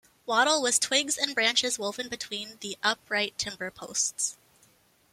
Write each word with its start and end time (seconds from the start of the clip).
Wattle 0.25 0.63
was 0.63 0.79
twigs 0.79 1.15
and 1.15 1.35
branches 1.35 1.77
woven 1.77 2.09
between 2.09 2.57
the 2.61 2.75
upright 2.81 3.37
timber 3.37 3.69
posts. 3.69 4.35